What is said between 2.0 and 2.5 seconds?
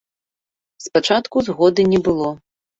было.